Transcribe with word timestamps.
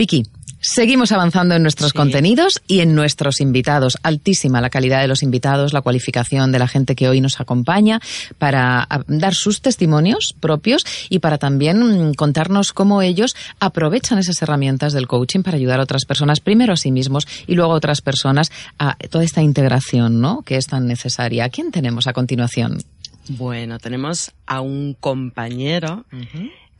Vicky, 0.00 0.24
Seguimos 0.62 1.10
avanzando 1.12 1.54
en 1.54 1.62
nuestros 1.62 1.94
contenidos 1.94 2.60
y 2.66 2.80
en 2.80 2.94
nuestros 2.94 3.40
invitados. 3.40 3.96
Altísima 4.02 4.60
la 4.60 4.68
calidad 4.68 5.00
de 5.00 5.08
los 5.08 5.22
invitados, 5.22 5.72
la 5.72 5.80
cualificación 5.80 6.52
de 6.52 6.58
la 6.58 6.68
gente 6.68 6.94
que 6.94 7.08
hoy 7.08 7.22
nos 7.22 7.40
acompaña 7.40 7.98
para 8.38 8.86
dar 9.06 9.34
sus 9.34 9.62
testimonios 9.62 10.34
propios 10.38 10.84
y 11.08 11.18
para 11.18 11.38
también 11.38 12.10
mm, 12.10 12.14
contarnos 12.14 12.74
cómo 12.74 13.00
ellos 13.00 13.34
aprovechan 13.58 14.18
esas 14.18 14.40
herramientas 14.42 14.92
del 14.92 15.06
coaching 15.06 15.40
para 15.42 15.56
ayudar 15.56 15.80
a 15.80 15.84
otras 15.84 16.04
personas, 16.04 16.40
primero 16.40 16.74
a 16.74 16.76
sí 16.76 16.92
mismos 16.92 17.26
y 17.46 17.54
luego 17.54 17.72
a 17.72 17.76
otras 17.76 18.02
personas 18.02 18.52
a 18.78 18.96
toda 19.08 19.24
esta 19.24 19.40
integración, 19.40 20.20
¿no? 20.20 20.42
Que 20.42 20.56
es 20.56 20.66
tan 20.66 20.86
necesaria. 20.86 21.44
¿A 21.44 21.48
quién 21.48 21.72
tenemos 21.72 22.06
a 22.06 22.12
continuación? 22.12 22.82
Bueno, 23.28 23.78
tenemos 23.78 24.32
a 24.46 24.60
un 24.60 24.94
compañero 24.94 26.04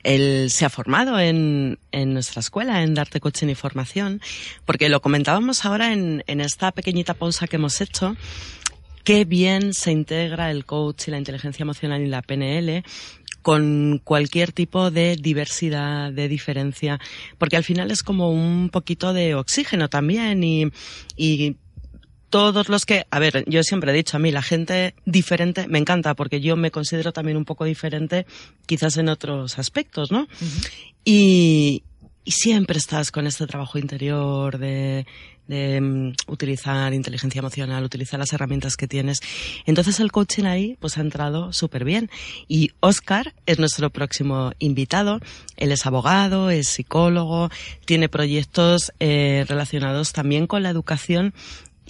él 0.02 0.50
se 0.50 0.64
ha 0.64 0.70
formado 0.70 1.18
en, 1.18 1.78
en, 1.92 2.12
nuestra 2.14 2.40
escuela, 2.40 2.82
en 2.82 2.94
Darte 2.94 3.20
Coaching 3.20 3.48
y 3.48 3.54
Formación, 3.54 4.20
porque 4.64 4.88
lo 4.88 5.00
comentábamos 5.00 5.64
ahora 5.64 5.92
en, 5.92 6.24
en 6.26 6.40
esta 6.40 6.72
pequeñita 6.72 7.14
pausa 7.14 7.46
que 7.46 7.56
hemos 7.56 7.80
hecho, 7.80 8.16
qué 9.04 9.24
bien 9.24 9.74
se 9.74 9.92
integra 9.92 10.50
el 10.50 10.64
coach 10.64 11.08
y 11.08 11.10
la 11.10 11.18
inteligencia 11.18 11.62
emocional 11.62 12.02
y 12.02 12.06
la 12.06 12.22
PNL 12.22 12.82
con 13.42 14.00
cualquier 14.04 14.52
tipo 14.52 14.90
de 14.90 15.16
diversidad, 15.16 16.12
de 16.12 16.28
diferencia, 16.28 17.00
porque 17.38 17.56
al 17.56 17.64
final 17.64 17.90
es 17.90 18.02
como 18.02 18.30
un 18.30 18.68
poquito 18.70 19.12
de 19.12 19.34
oxígeno 19.34 19.88
también 19.88 20.44
y, 20.44 20.66
y 21.16 21.56
todos 22.30 22.68
los 22.68 22.86
que, 22.86 23.06
a 23.10 23.18
ver, 23.18 23.44
yo 23.46 23.62
siempre 23.62 23.90
he 23.90 23.94
dicho 23.94 24.16
a 24.16 24.20
mí, 24.20 24.30
la 24.30 24.42
gente 24.42 24.94
diferente 25.04 25.66
me 25.68 25.78
encanta 25.78 26.14
porque 26.14 26.40
yo 26.40 26.56
me 26.56 26.70
considero 26.70 27.12
también 27.12 27.36
un 27.36 27.44
poco 27.44 27.64
diferente 27.64 28.26
quizás 28.66 28.96
en 28.96 29.08
otros 29.08 29.58
aspectos, 29.58 30.10
¿no? 30.10 30.26
y, 31.04 31.82
y 32.24 32.30
siempre 32.30 32.78
estás 32.78 33.10
con 33.10 33.26
este 33.26 33.46
trabajo 33.46 33.78
interior 33.78 34.58
de, 34.58 35.06
de 35.50 35.80
um, 35.80 36.12
utilizar 36.28 36.94
inteligencia 36.94 37.40
emocional, 37.40 37.82
utilizar 37.82 38.20
las 38.20 38.32
herramientas 38.32 38.76
que 38.76 38.86
tienes. 38.86 39.18
Entonces 39.66 39.98
el 39.98 40.12
coaching 40.12 40.44
ahí 40.44 40.76
pues 40.78 40.96
ha 40.96 41.00
entrado 41.00 41.52
súper 41.52 41.84
bien. 41.84 42.08
Y 42.46 42.70
Oscar 42.78 43.34
es 43.46 43.58
nuestro 43.58 43.90
próximo 43.90 44.52
invitado. 44.60 45.18
Él 45.56 45.72
es 45.72 45.86
abogado, 45.86 46.50
es 46.50 46.68
psicólogo, 46.68 47.50
tiene 47.84 48.08
proyectos 48.08 48.92
eh, 49.00 49.44
relacionados 49.48 50.12
también 50.12 50.46
con 50.46 50.62
la 50.62 50.70
educación 50.70 51.34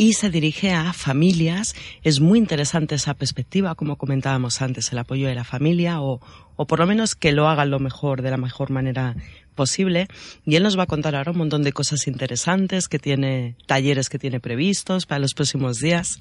y 0.00 0.14
se 0.14 0.30
dirige 0.30 0.72
a 0.72 0.94
familias. 0.94 1.74
Es 2.02 2.20
muy 2.20 2.38
interesante 2.38 2.94
esa 2.94 3.12
perspectiva, 3.12 3.74
como 3.74 3.96
comentábamos 3.96 4.62
antes, 4.62 4.90
el 4.92 4.98
apoyo 4.98 5.28
de 5.28 5.34
la 5.34 5.44
familia 5.44 6.00
o, 6.00 6.22
o 6.56 6.66
por 6.66 6.78
lo 6.78 6.86
menos 6.86 7.14
que 7.14 7.32
lo 7.32 7.50
hagan 7.50 7.68
lo 7.68 7.80
mejor, 7.80 8.22
de 8.22 8.30
la 8.30 8.38
mejor 8.38 8.70
manera 8.70 9.14
posible. 9.54 10.08
Y 10.46 10.56
él 10.56 10.62
nos 10.62 10.78
va 10.78 10.84
a 10.84 10.86
contar 10.86 11.14
ahora 11.14 11.32
un 11.32 11.36
montón 11.36 11.64
de 11.64 11.74
cosas 11.74 12.06
interesantes 12.06 12.88
que 12.88 12.98
tiene, 12.98 13.56
talleres 13.66 14.08
que 14.08 14.18
tiene 14.18 14.40
previstos 14.40 15.04
para 15.04 15.18
los 15.18 15.34
próximos 15.34 15.80
días. 15.80 16.18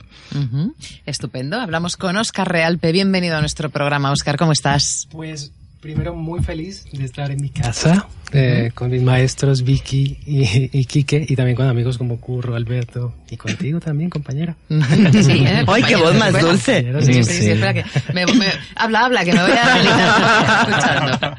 Estupendo. 1.05 1.55
Hablamos 1.55 1.95
con 1.95 2.17
Oscar 2.17 2.51
Realpe. 2.51 2.91
Bienvenido 2.91 3.37
a 3.37 3.39
nuestro 3.39 3.69
programa. 3.69 4.11
Oscar, 4.11 4.35
¿cómo 4.35 4.51
estás? 4.51 5.07
Pues 5.09 5.53
primero 5.79 6.13
muy 6.13 6.43
feliz 6.43 6.85
de 6.91 7.05
estar 7.05 7.31
en 7.31 7.41
mi 7.41 7.49
casa 7.49 8.07
eh, 8.31 8.71
con 8.75 8.91
mis 8.91 9.01
maestros 9.01 9.63
Vicky 9.63 10.19
y, 10.25 10.77
y 10.77 10.85
Quique 10.85 11.25
y 11.27 11.35
también 11.35 11.55
con 11.55 11.67
amigos 11.67 11.97
como 11.97 12.19
Curro, 12.19 12.55
Alberto 12.55 13.15
y 13.29 13.37
contigo 13.37 13.79
también, 13.79 14.09
compañera. 14.09 14.55
Sí, 14.69 15.43
¿eh? 15.45 15.63
¡Ay, 15.67 15.83
qué 15.83 15.95
voz 15.95 16.15
más 16.15 16.39
dulce! 16.39 16.85
Sí, 17.01 17.23
sí, 17.23 17.33
sí, 17.33 17.51
espera 17.51 17.73
que 17.73 17.85
me, 18.13 18.25
me, 18.25 18.45
habla, 18.75 19.05
habla, 19.05 19.25
que 19.25 19.33
me 19.33 19.41
voy 19.41 19.51
a 19.51 20.61
escuchando. 20.69 21.35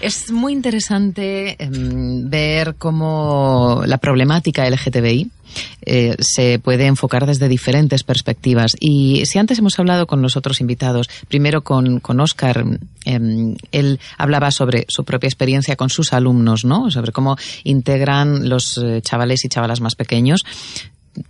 Es 0.00 0.30
muy 0.30 0.52
interesante 0.52 1.56
eh, 1.58 1.68
ver 1.70 2.76
cómo 2.76 3.82
la 3.86 3.98
problemática 3.98 4.68
LGTBI 4.68 5.30
eh, 5.86 6.16
se 6.20 6.58
puede 6.58 6.86
enfocar 6.86 7.26
desde 7.26 7.48
diferentes 7.48 8.02
perspectivas. 8.04 8.76
Y 8.80 9.26
si 9.26 9.38
antes 9.38 9.58
hemos 9.58 9.78
hablado 9.78 10.06
con 10.06 10.22
los 10.22 10.36
otros 10.36 10.60
invitados, 10.60 11.08
primero 11.28 11.62
con, 11.62 12.00
con 12.00 12.20
Oscar, 12.20 12.64
eh, 13.04 13.56
él 13.72 14.00
hablaba 14.18 14.50
sobre 14.50 14.86
su 14.88 15.04
propia 15.04 15.28
experiencia 15.28 15.76
con 15.76 15.90
sus 15.90 16.12
alumnos, 16.12 16.64
¿no? 16.64 16.90
Sobre 16.90 17.12
cómo 17.12 17.36
integran 17.64 18.48
los 18.48 18.78
eh, 18.78 19.00
chavales 19.02 19.44
y 19.44 19.48
chavalas 19.48 19.80
más 19.80 19.94
pequeños 19.94 20.44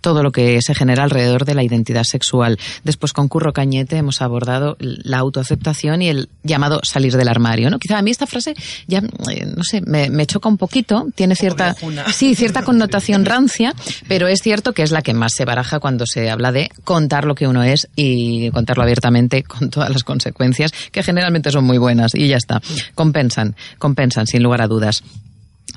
todo 0.01 0.23
lo 0.23 0.31
que 0.31 0.61
se 0.61 0.75
genera 0.75 1.03
alrededor 1.03 1.45
de 1.45 1.55
la 1.55 1.63
identidad 1.63 2.03
sexual. 2.03 2.59
Después 2.83 3.13
con 3.13 3.27
Curro 3.27 3.53
Cañete 3.53 3.97
hemos 3.97 4.21
abordado 4.21 4.77
la 4.79 5.17
autoaceptación 5.19 6.01
y 6.01 6.09
el 6.09 6.29
llamado 6.43 6.79
salir 6.83 7.15
del 7.15 7.27
armario, 7.27 7.69
¿no? 7.69 7.79
Quizá 7.79 7.97
a 7.97 8.01
mí 8.01 8.11
esta 8.11 8.27
frase 8.27 8.55
ya, 8.87 8.99
eh, 8.99 9.45
no 9.45 9.63
sé, 9.63 9.81
me, 9.81 10.25
choca 10.25 10.49
un 10.49 10.57
poquito, 10.57 11.07
tiene 11.15 11.35
cierta, 11.35 11.75
sí, 12.11 12.35
cierta 12.35 12.63
connotación 12.65 13.25
rancia, 13.25 13.73
pero 14.07 14.27
es 14.27 14.41
cierto 14.41 14.73
que 14.73 14.83
es 14.83 14.91
la 14.91 15.01
que 15.01 15.13
más 15.13 15.33
se 15.33 15.45
baraja 15.45 15.79
cuando 15.79 16.05
se 16.05 16.29
habla 16.29 16.51
de 16.51 16.69
contar 16.83 17.25
lo 17.25 17.35
que 17.35 17.47
uno 17.47 17.63
es 17.63 17.87
y 17.95 18.49
contarlo 18.51 18.83
abiertamente 18.83 19.43
con 19.43 19.69
todas 19.69 19.89
las 19.89 20.03
consecuencias, 20.03 20.71
que 20.91 21.03
generalmente 21.03 21.51
son 21.51 21.63
muy 21.63 21.77
buenas 21.77 22.15
y 22.15 22.27
ya 22.27 22.37
está. 22.37 22.61
Compensan, 22.93 23.55
compensan, 23.77 24.27
sin 24.27 24.43
lugar 24.43 24.61
a 24.61 24.67
dudas. 24.67 25.03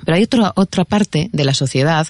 Pero 0.04 0.16
hay 0.16 0.22
otra 0.24 0.52
otra 0.54 0.84
parte 0.84 1.28
de 1.32 1.44
la 1.44 1.54
sociedad 1.54 2.06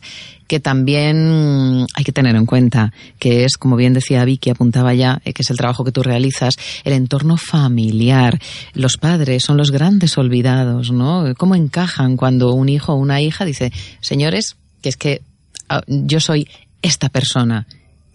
que 0.47 0.61
también 0.61 1.87
hay 1.95 2.05
que 2.05 2.13
tener 2.13 2.35
en 2.35 2.47
cuenta, 2.47 2.93
que 3.19 3.45
es, 3.45 3.57
como 3.59 3.77
bien 3.77 3.93
decía 3.93 4.25
Vicky, 4.25 4.51
apuntaba 4.51 4.95
ya, 4.95 5.21
eh, 5.25 5.35
que 5.35 5.43
es 5.43 5.51
el 5.51 5.59
trabajo 5.59 5.85
que 5.85 5.93
tú 5.93 6.03
realizas, 6.03 6.57
el 6.85 6.95
entorno 6.95 7.37
familiar. 7.37 8.41
Los 8.73 8.97
padres 8.97 9.45
son 9.45 9.59
los 9.59 9.71
grandes 9.71 10.17
olvidados, 10.17 10.91
¿no? 10.91 11.35
¿Cómo 11.37 11.55
encajan 11.55 12.17
cuando 12.17 12.55
un 12.55 12.71
hijo 12.71 12.95
o 12.95 12.97
una 12.97 13.21
hija 13.21 13.45
dice, 13.45 13.73
señores, 14.01 14.57
que 14.81 14.89
es 14.89 14.97
que 14.97 15.21
ah, 15.69 15.83
yo 15.87 16.19
soy 16.19 16.49
esta 16.81 17.11
persona 17.11 17.67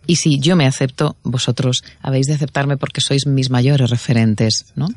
y 0.05 0.17
si 0.17 0.39
yo 0.39 0.55
me 0.55 0.65
acepto, 0.65 1.15
vosotros 1.23 1.83
habéis 2.01 2.27
de 2.27 2.33
aceptarme 2.33 2.77
porque 2.77 3.01
sois 3.01 3.25
mis 3.25 3.49
mayores 3.49 3.89
referentes, 3.89 4.65
¿no? 4.75 4.87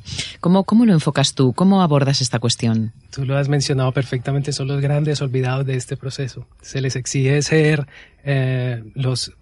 ¿Cómo, 0.41 0.65
cómo 0.65 0.85
lo 0.85 0.93
enfocas 0.93 1.35
tú? 1.35 1.53
¿Cómo 1.53 1.83
abordas 1.83 2.21
esta 2.21 2.39
cuestión? 2.39 2.93
Tú 3.11 3.25
lo 3.25 3.37
has 3.37 3.49
mencionado 3.49 3.93
perfectamente, 3.93 4.53
son 4.53 4.69
los 4.69 4.81
grandes 4.81 5.21
olvidados 5.23 5.65
de 5.65 5.77
este 5.77 5.97
proceso. 5.97 6.47
Se 6.61 6.81
les 6.81 6.97
exige 6.97 7.41
ser 7.43 7.87
eh, 8.25 8.83
los 8.95 9.33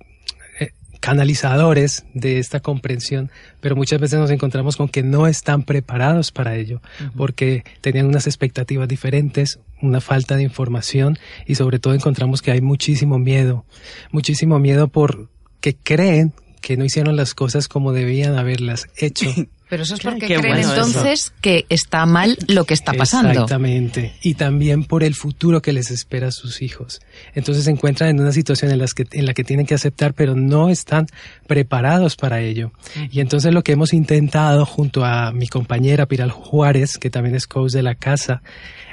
eh, 0.60 0.72
canalizadores 1.00 2.04
de 2.12 2.38
esta 2.38 2.60
comprensión, 2.60 3.30
pero 3.60 3.74
muchas 3.74 4.00
veces 4.00 4.18
nos 4.18 4.30
encontramos 4.30 4.76
con 4.76 4.88
que 4.88 5.02
no 5.02 5.26
están 5.26 5.62
preparados 5.62 6.30
para 6.30 6.56
ello, 6.56 6.82
porque 7.16 7.64
tenían 7.80 8.06
unas 8.06 8.26
expectativas 8.26 8.86
diferentes, 8.86 9.60
una 9.80 10.02
falta 10.02 10.36
de 10.36 10.42
información 10.42 11.18
y 11.46 11.54
sobre 11.54 11.78
todo 11.78 11.94
encontramos 11.94 12.42
que 12.42 12.50
hay 12.52 12.60
muchísimo 12.60 13.18
miedo, 13.18 13.64
muchísimo 14.12 14.58
miedo 14.58 14.88
por 14.88 15.30
que 15.64 15.74
creen 15.74 16.34
que 16.60 16.76
no 16.76 16.84
hicieron 16.84 17.16
las 17.16 17.32
cosas 17.32 17.68
como 17.68 17.94
debían 17.94 18.36
haberlas 18.36 18.86
hecho. 18.98 19.32
Pero 19.74 19.82
eso 19.82 19.94
es 19.96 20.02
porque 20.02 20.26
creen 20.26 20.58
entonces 20.58 21.32
que 21.40 21.66
está 21.68 22.06
mal 22.06 22.38
lo 22.46 22.64
que 22.64 22.74
está 22.74 22.92
pasando. 22.92 23.30
Exactamente. 23.32 24.12
Y 24.22 24.34
también 24.34 24.84
por 24.84 25.02
el 25.02 25.16
futuro 25.16 25.62
que 25.62 25.72
les 25.72 25.90
espera 25.90 26.28
a 26.28 26.30
sus 26.30 26.62
hijos. 26.62 27.00
Entonces 27.34 27.64
se 27.64 27.72
encuentran 27.72 28.10
en 28.10 28.20
una 28.20 28.30
situación 28.30 28.70
en, 28.70 28.78
las 28.78 28.94
que, 28.94 29.04
en 29.10 29.26
la 29.26 29.34
que 29.34 29.42
tienen 29.42 29.66
que 29.66 29.74
aceptar, 29.74 30.14
pero 30.14 30.36
no 30.36 30.68
están 30.68 31.08
preparados 31.48 32.14
para 32.14 32.40
ello. 32.40 32.70
Y 33.10 33.18
entonces 33.18 33.52
lo 33.52 33.64
que 33.64 33.72
hemos 33.72 33.92
intentado 33.92 34.64
junto 34.64 35.04
a 35.04 35.32
mi 35.32 35.48
compañera 35.48 36.06
Piral 36.06 36.30
Juárez, 36.30 36.96
que 36.96 37.10
también 37.10 37.34
es 37.34 37.48
coach 37.48 37.72
de 37.72 37.82
la 37.82 37.96
casa, 37.96 38.42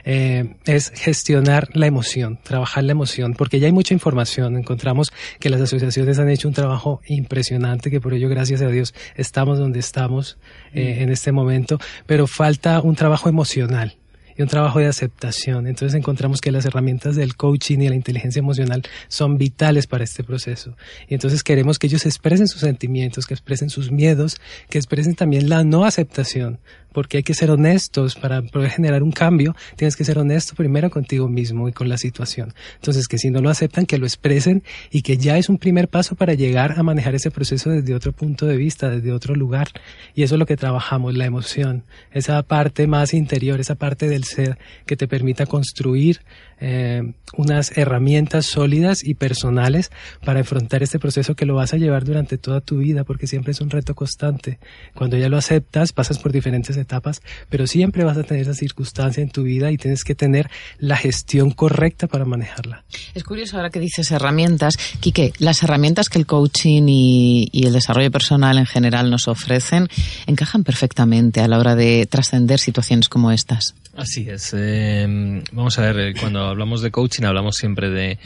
eh, 0.04 0.56
es 0.66 0.92
gestionar 0.96 1.70
la 1.74 1.86
emoción, 1.86 2.40
trabajar 2.42 2.84
la 2.84 2.94
emoción, 2.94 3.36
porque 3.36 3.60
ya 3.60 3.68
hay 3.68 3.72
mucha 3.72 3.94
información. 3.94 4.58
Encontramos 4.58 5.14
que 5.40 5.52
las 5.52 5.62
asociaciones 5.62 6.18
han 6.18 6.30
hecho 6.30 6.48
un 6.48 6.54
trabajo 6.54 7.02
impresionante, 7.06 7.92
que 7.92 8.02
por 8.02 8.16
ello, 8.16 8.30
gracias 8.30 8.62
a 8.62 8.68
Dios, 8.68 8.94
estamos 9.16 9.60
donde 9.60 9.80
estamos 9.80 10.38
eh, 10.74 10.98
en 11.00 11.10
este 11.10 11.32
momento, 11.32 11.80
pero 12.06 12.28
falta 12.28 12.82
un 12.82 12.96
trabajo 12.96 13.30
emocional 13.30 13.96
un 14.44 14.50
trabajo 14.50 14.80
de 14.80 14.88
aceptación. 14.88 15.68
Entonces 15.68 15.98
encontramos 15.98 16.42
que 16.42 16.52
las 16.52 16.66
herramientas 16.66 17.16
del 17.16 17.36
coaching 17.36 17.80
y 17.80 17.90
la 17.90 17.96
inteligencia 17.96 18.40
emocional 18.40 18.84
son 19.08 19.38
vitales 19.38 19.88
para 19.88 20.04
este 20.04 20.24
proceso. 20.24 20.76
Y 21.08 21.14
entonces 21.14 21.44
queremos 21.44 21.80
que 21.80 21.88
ellos 21.88 22.06
expresen 22.06 22.48
sus 22.48 22.62
sentimientos, 22.62 23.26
que 23.26 23.34
expresen 23.34 23.70
sus 23.70 23.92
miedos, 23.92 24.40
que 24.70 24.78
expresen 24.78 25.16
también 25.16 25.50
la 25.50 25.64
no 25.64 25.86
aceptación, 25.86 26.60
porque 26.94 27.18
hay 27.18 27.24
que 27.24 27.34
ser 27.34 27.52
honestos 27.52 28.16
para 28.16 28.42
poder 28.42 28.70
generar 28.72 29.04
un 29.04 29.12
cambio. 29.12 29.56
Tienes 29.76 29.96
que 29.96 30.04
ser 30.04 30.18
honesto 30.20 30.56
primero 30.56 30.90
contigo 30.90 31.28
mismo 31.28 31.70
y 31.70 31.74
con 31.74 31.90
la 31.90 31.98
situación. 31.98 32.54
Entonces, 32.76 33.08
que 33.08 33.18
si 33.18 33.30
no 33.30 33.42
lo 33.42 33.50
aceptan, 33.50 33.86
que 33.86 33.98
lo 33.98 34.06
expresen 34.06 34.64
y 34.92 35.02
que 35.02 35.18
ya 35.18 35.38
es 35.38 35.50
un 35.50 35.58
primer 35.58 35.88
paso 35.88 36.16
para 36.16 36.34
llegar 36.34 36.78
a 36.78 36.84
manejar 36.84 37.16
ese 37.16 37.32
proceso 37.32 37.70
desde 37.70 37.96
otro 37.96 38.12
punto 38.12 38.46
de 38.46 38.58
vista, 38.58 38.90
desde 38.90 39.12
otro 39.12 39.36
lugar. 39.36 39.70
Y 40.16 40.24
eso 40.24 40.36
es 40.36 40.40
lo 40.40 40.46
que 40.46 40.58
trabajamos, 40.58 41.16
la 41.16 41.26
emoción, 41.26 41.84
esa 42.12 42.42
parte 42.44 42.88
más 42.88 43.14
interior, 43.14 43.60
esa 43.60 43.76
parte 43.76 44.08
del 44.08 44.24
que 44.86 44.96
te 44.96 45.08
permita 45.08 45.46
construir 45.46 46.22
eh, 46.64 47.14
unas 47.38 47.76
herramientas 47.76 48.46
sólidas 48.46 49.04
y 49.04 49.16
personales 49.16 49.90
para 50.24 50.40
enfrentar 50.40 50.84
este 50.84 51.00
proceso 51.00 51.34
que 51.34 51.48
lo 51.48 51.56
vas 51.56 51.74
a 51.74 51.78
llevar 51.78 52.04
durante 52.04 52.38
toda 52.38 52.62
tu 52.62 52.78
vida, 52.78 53.04
porque 53.04 53.26
siempre 53.26 53.52
es 53.52 53.62
un 53.62 53.72
reto 53.72 53.96
constante. 53.96 54.60
Cuando 54.94 55.18
ya 55.18 55.28
lo 55.28 55.38
aceptas, 55.38 55.92
pasas 55.92 56.20
por 56.20 56.32
diferentes 56.32 56.78
etapas, 56.78 57.22
pero 57.50 57.66
siempre 57.66 58.04
vas 58.04 58.18
a 58.18 58.24
tener 58.24 58.44
esa 58.44 58.54
circunstancia 58.54 59.24
en 59.24 59.32
tu 59.32 59.44
vida 59.44 59.72
y 59.72 59.78
tienes 59.78 60.04
que 60.04 60.14
tener 60.14 60.52
la 60.78 60.98
gestión 60.98 61.52
correcta 61.52 62.08
para 62.08 62.26
manejarla. 62.26 62.84
Es 63.16 63.24
curioso 63.24 63.58
ahora 63.58 63.72
que 63.72 63.80
dices 63.80 64.12
herramientas. 64.12 64.76
Quique, 65.00 65.34
las 65.40 65.64
herramientas 65.64 66.10
que 66.10 66.20
el 66.20 66.28
coaching 66.28 66.84
y, 66.88 67.50
y 67.52 67.66
el 67.66 67.74
desarrollo 67.74 68.12
personal 68.12 68.60
en 68.60 68.68
general 68.68 69.10
nos 69.10 69.28
ofrecen 69.28 69.88
encajan 70.28 70.64
perfectamente 70.64 71.42
a 71.42 71.48
la 71.48 71.58
hora 71.58 71.76
de 71.76 72.06
trascender 72.06 72.60
situaciones 72.60 73.10
como 73.10 73.32
estas. 73.32 73.74
Así 73.96 74.21
Eh, 74.30 75.44
vamos 75.52 75.80
a 75.80 75.82
ver, 75.82 76.00
eh, 76.00 76.14
cuando 76.20 76.42
hablamos 76.42 76.82
de 76.82 76.92
coaching 76.92 77.24
hablamos 77.24 77.56
siempre 77.56 77.90
de, 77.90 78.18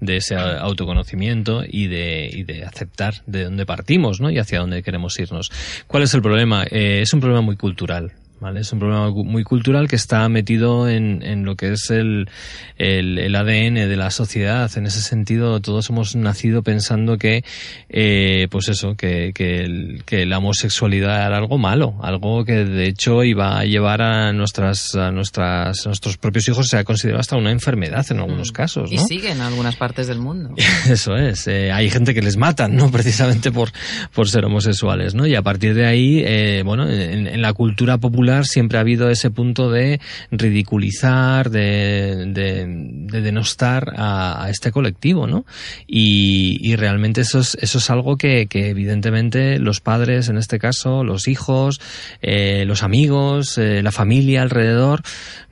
de 0.00 0.16
ese 0.16 0.34
autoconocimiento 0.36 1.62
y 1.66 1.88
de, 1.88 2.30
y 2.32 2.44
de, 2.44 2.64
aceptar 2.64 3.22
de 3.26 3.44
dónde 3.44 3.66
partimos 3.66 4.20
¿no? 4.20 4.30
y 4.30 4.38
hacia 4.38 4.60
dónde 4.60 4.82
queremos 4.82 5.18
irnos. 5.18 5.50
¿Cuál 5.86 6.04
es 6.04 6.14
el 6.14 6.22
problema? 6.22 6.64
Eh, 6.64 7.00
es 7.02 7.12
un 7.12 7.20
problema 7.20 7.42
muy 7.42 7.56
cultural. 7.56 8.12
Es 8.56 8.72
un 8.72 8.80
problema 8.80 9.08
muy 9.10 9.44
cultural 9.44 9.86
que 9.86 9.94
está 9.94 10.28
metido 10.28 10.88
en, 10.88 11.22
en 11.22 11.44
lo 11.44 11.54
que 11.54 11.72
es 11.72 11.90
el, 11.90 12.28
el, 12.76 13.18
el, 13.18 13.36
ADN 13.36 13.74
de 13.74 13.96
la 13.96 14.10
sociedad. 14.10 14.70
En 14.76 14.86
ese 14.86 15.00
sentido, 15.00 15.60
todos 15.60 15.88
hemos 15.90 16.16
nacido 16.16 16.62
pensando 16.62 17.18
que, 17.18 17.44
eh, 17.88 18.48
pues 18.50 18.68
eso, 18.68 18.96
que, 18.96 19.32
que, 19.32 20.00
que, 20.04 20.26
la 20.26 20.38
homosexualidad 20.38 21.24
era 21.24 21.38
algo 21.38 21.56
malo, 21.56 21.94
algo 22.02 22.44
que 22.44 22.64
de 22.64 22.86
hecho 22.88 23.22
iba 23.22 23.60
a 23.60 23.64
llevar 23.64 24.02
a 24.02 24.32
nuestras, 24.32 24.96
a 24.96 25.12
nuestras, 25.12 25.86
a 25.86 25.88
nuestros 25.88 26.16
propios 26.16 26.48
hijos, 26.48 26.66
se 26.66 26.78
ha 26.78 26.84
considerado 26.84 27.20
hasta 27.20 27.36
una 27.36 27.52
enfermedad 27.52 28.04
en 28.10 28.18
algunos 28.18 28.50
mm. 28.50 28.54
casos. 28.54 28.90
¿no? 28.90 29.00
Y 29.00 29.06
sigue 29.06 29.30
en 29.30 29.40
algunas 29.40 29.76
partes 29.76 30.08
del 30.08 30.18
mundo. 30.18 30.54
Eso 30.90 31.16
es. 31.16 31.46
Eh, 31.46 31.70
hay 31.70 31.90
gente 31.90 32.12
que 32.12 32.22
les 32.22 32.36
matan, 32.36 32.74
¿no? 32.74 32.90
Precisamente 32.92 33.52
por, 33.52 33.70
por 34.12 34.28
ser 34.28 34.44
homosexuales, 34.44 35.14
¿no? 35.14 35.26
Y 35.26 35.36
a 35.36 35.42
partir 35.42 35.74
de 35.74 35.86
ahí, 35.86 36.22
eh, 36.24 36.62
bueno, 36.64 36.88
en, 36.90 37.28
en 37.28 37.40
la 37.40 37.52
cultura 37.52 37.98
popular 37.98 38.31
siempre 38.44 38.78
ha 38.78 38.82
habido 38.82 39.10
ese 39.10 39.30
punto 39.30 39.70
de 39.70 40.00
ridiculizar, 40.30 41.50
de, 41.50 42.26
de, 42.28 43.20
denostar 43.20 43.92
a, 43.96 44.48
este 44.50 44.72
colectivo, 44.72 45.26
¿no? 45.26 45.44
Y, 45.86 46.74
realmente 46.76 47.20
eso 47.20 47.40
es, 47.40 47.56
eso 47.60 47.78
es 47.78 47.90
algo 47.90 48.16
que, 48.16 48.48
evidentemente 48.52 49.58
los 49.58 49.80
padres, 49.80 50.28
en 50.28 50.38
este 50.38 50.58
caso, 50.58 51.04
los 51.04 51.28
hijos, 51.28 51.80
eh, 52.22 52.64
los 52.66 52.82
amigos, 52.82 53.58
eh, 53.58 53.82
la 53.82 53.92
familia 53.92 54.42
alrededor, 54.42 55.02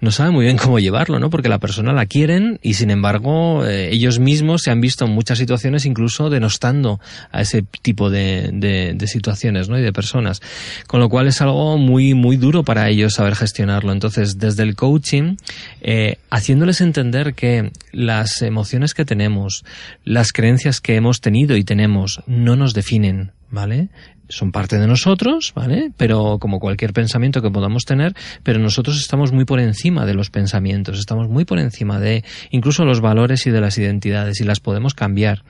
no 0.00 0.11
saben 0.11 0.33
muy 0.33 0.44
bien 0.47 0.56
cómo 0.56 0.79
llevarlo, 0.79 1.19
¿no? 1.19 1.31
Porque 1.31 1.49
la 1.49 1.59
persona 1.59 1.93
la 1.93 2.06
quieren 2.06 2.59
y 2.62 2.75
sin 2.75 2.91
embargo 2.91 3.67
eh, 3.67 3.91
ellos 3.93 4.19
mismos 4.19 4.62
se 4.62 4.71
han 4.71 4.81
visto 4.81 5.05
en 5.05 5.12
muchas 5.12 5.38
situaciones 5.38 5.85
incluso 5.85 6.31
denostando 6.31 7.00
a 7.31 7.43
ese 7.43 7.62
tipo 7.83 8.09
de, 8.09 8.50
de, 8.53 8.94
de 8.94 9.06
situaciones, 9.06 9.69
¿no? 9.69 9.79
Y 9.79 9.83
de 9.83 9.93
personas. 9.93 10.41
Con 10.87 11.00
lo 11.00 11.09
cual 11.09 11.29
es 11.29 11.41
algo 11.43 11.76
muy, 11.76 12.15
muy 12.15 12.37
duro 12.37 12.65
ellos 12.78 13.14
saber 13.14 13.34
gestionarlo. 13.34 13.93
Entonces, 13.93 14.38
desde 14.38 14.62
el 14.62 14.76
coaching, 14.76 15.37
eh, 15.81 16.17
haciéndoles 16.31 16.81
entender 16.81 17.34
que 17.34 17.72
las 17.93 18.43
emociones 18.43 18.94
que 18.94 19.05
tenemos, 19.05 19.64
las 20.05 20.32
creencias 20.32 20.81
que 20.81 20.96
hemos 20.96 21.20
tenido 21.20 21.56
y 21.56 21.64
tenemos, 21.64 22.22
no 22.26 22.56
nos 22.56 22.75
definen, 22.75 23.32
¿vale? 23.50 23.88
son 24.31 24.52
parte 24.52 24.79
de 24.79 24.87
nosotros, 24.87 25.52
¿vale? 25.55 25.93
Pero 25.97 26.38
como 26.38 26.61
cualquier 26.61 26.93
pensamiento 26.93 27.43
que 27.43 27.50
podamos 27.50 27.85
tener, 27.85 28.14
pero 28.43 28.58
nosotros 28.58 28.99
estamos 28.99 29.32
muy 29.32 29.44
por 29.44 29.61
encima 29.61 30.06
de 30.06 30.14
los 30.14 30.31
pensamientos, 30.31 30.99
estamos 30.99 31.29
muy 31.29 31.44
por 31.44 31.58
encima 31.58 32.00
de 32.00 32.25
incluso 32.50 32.85
los 32.85 33.00
valores 33.00 33.47
y 33.47 33.50
de 33.50 33.61
las 33.61 33.76
identidades 33.79 34.41
y 34.41 34.44
las 34.44 34.61
podemos 34.61 34.94
cambiar. 34.94 35.44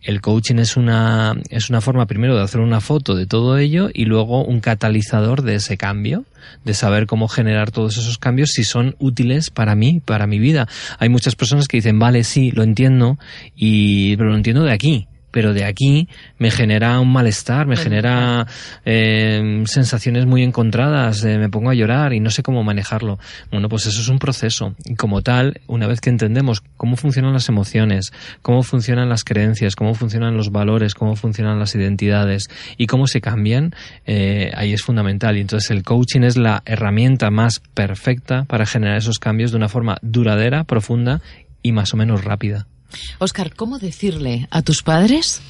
El 0.00 0.20
coaching 0.20 0.56
es 0.56 0.76
una 0.76 1.34
es 1.50 1.70
una 1.70 1.80
forma 1.80 2.06
primero 2.06 2.36
de 2.36 2.42
hacer 2.42 2.60
una 2.60 2.80
foto 2.80 3.14
de 3.16 3.26
todo 3.26 3.58
ello 3.58 3.88
y 3.92 4.04
luego 4.04 4.44
un 4.44 4.60
catalizador 4.60 5.42
de 5.42 5.56
ese 5.56 5.76
cambio, 5.76 6.24
de 6.64 6.74
saber 6.74 7.06
cómo 7.06 7.26
generar 7.28 7.70
todos 7.70 7.96
esos 7.96 8.18
cambios 8.18 8.50
si 8.50 8.62
son 8.62 8.94
útiles 8.98 9.50
para 9.50 9.74
mí, 9.74 10.00
para 10.04 10.26
mi 10.26 10.38
vida. 10.38 10.68
Hay 10.98 11.08
muchas 11.08 11.34
personas 11.34 11.66
que 11.66 11.78
dicen, 11.78 11.98
"Vale, 11.98 12.22
sí, 12.24 12.52
lo 12.52 12.62
entiendo 12.62 13.18
y 13.56 14.16
pero 14.16 14.30
lo 14.30 14.36
entiendo 14.36 14.62
de 14.62 14.72
aquí." 14.72 15.08
Pero 15.30 15.52
de 15.52 15.64
aquí 15.64 16.08
me 16.38 16.50
genera 16.50 16.98
un 17.00 17.12
malestar, 17.12 17.66
me 17.66 17.76
genera 17.76 18.46
eh, 18.84 19.62
sensaciones 19.66 20.26
muy 20.26 20.42
encontradas, 20.42 21.24
eh, 21.24 21.38
me 21.38 21.48
pongo 21.48 21.70
a 21.70 21.74
llorar 21.74 22.12
y 22.12 22.20
no 22.20 22.30
sé 22.30 22.42
cómo 22.42 22.64
manejarlo. 22.64 23.18
Bueno, 23.50 23.68
pues 23.68 23.86
eso 23.86 24.00
es 24.00 24.08
un 24.08 24.18
proceso. 24.18 24.74
Y 24.84 24.94
como 24.94 25.22
tal, 25.22 25.60
una 25.66 25.86
vez 25.86 26.00
que 26.00 26.10
entendemos 26.10 26.62
cómo 26.76 26.96
funcionan 26.96 27.32
las 27.32 27.48
emociones, 27.48 28.12
cómo 28.42 28.62
funcionan 28.62 29.08
las 29.08 29.24
creencias, 29.24 29.76
cómo 29.76 29.94
funcionan 29.94 30.36
los 30.36 30.50
valores, 30.50 30.94
cómo 30.94 31.16
funcionan 31.16 31.58
las 31.58 31.74
identidades 31.74 32.48
y 32.76 32.86
cómo 32.86 33.06
se 33.06 33.20
cambian, 33.20 33.74
eh, 34.06 34.50
ahí 34.54 34.72
es 34.72 34.82
fundamental. 34.82 35.36
Y 35.36 35.40
entonces 35.40 35.70
el 35.70 35.82
coaching 35.82 36.22
es 36.22 36.36
la 36.36 36.62
herramienta 36.64 37.30
más 37.30 37.60
perfecta 37.74 38.44
para 38.44 38.66
generar 38.66 38.96
esos 38.96 39.18
cambios 39.18 39.50
de 39.50 39.58
una 39.58 39.68
forma 39.68 39.98
duradera, 40.02 40.64
profunda 40.64 41.20
y 41.62 41.72
más 41.72 41.92
o 41.94 41.96
menos 41.96 42.24
rápida. 42.24 42.66
Oscar, 43.18 43.54
¿cómo 43.54 43.78
decirle 43.78 44.48
a 44.50 44.62
tus 44.62 44.82
padres 44.82 45.40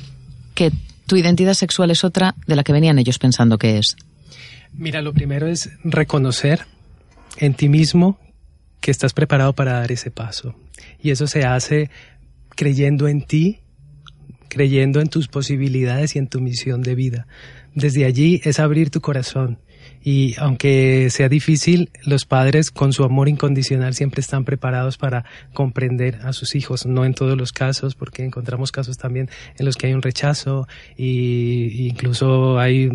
que 0.54 0.72
tu 1.06 1.16
identidad 1.16 1.54
sexual 1.54 1.90
es 1.90 2.04
otra 2.04 2.34
de 2.46 2.56
la 2.56 2.64
que 2.64 2.72
venían 2.72 2.98
ellos 2.98 3.18
pensando 3.18 3.58
que 3.58 3.78
es? 3.78 3.96
Mira, 4.72 5.02
lo 5.02 5.12
primero 5.12 5.46
es 5.46 5.70
reconocer 5.84 6.66
en 7.38 7.54
ti 7.54 7.68
mismo 7.68 8.18
que 8.80 8.90
estás 8.90 9.12
preparado 9.12 9.54
para 9.54 9.72
dar 9.72 9.90
ese 9.92 10.10
paso. 10.10 10.54
Y 11.00 11.10
eso 11.10 11.26
se 11.26 11.44
hace 11.44 11.90
creyendo 12.50 13.08
en 13.08 13.22
ti, 13.22 13.60
creyendo 14.48 15.00
en 15.00 15.08
tus 15.08 15.28
posibilidades 15.28 16.16
y 16.16 16.18
en 16.18 16.28
tu 16.28 16.40
misión 16.40 16.82
de 16.82 16.94
vida. 16.94 17.26
Desde 17.74 18.04
allí 18.04 18.40
es 18.44 18.58
abrir 18.58 18.90
tu 18.90 19.00
corazón 19.00 19.58
y 20.02 20.34
aunque 20.38 21.08
sea 21.10 21.28
difícil, 21.28 21.90
los 22.04 22.24
padres 22.24 22.70
con 22.70 22.92
su 22.92 23.04
amor 23.04 23.28
incondicional 23.28 23.94
siempre 23.94 24.20
están 24.20 24.44
preparados 24.44 24.96
para 24.96 25.24
comprender 25.52 26.20
a 26.22 26.32
sus 26.32 26.54
hijos, 26.54 26.86
no 26.86 27.04
en 27.04 27.14
todos 27.14 27.36
los 27.36 27.52
casos, 27.52 27.94
porque 27.94 28.24
encontramos 28.24 28.72
casos 28.72 28.96
también 28.96 29.28
en 29.58 29.66
los 29.66 29.76
que 29.76 29.88
hay 29.88 29.94
un 29.94 30.02
rechazo 30.02 30.68
y 30.96 31.88
incluso 31.88 32.58
hay, 32.58 32.90